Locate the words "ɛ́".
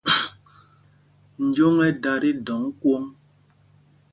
1.87-1.91